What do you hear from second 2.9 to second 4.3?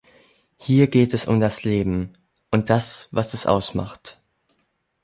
was es ausmacht.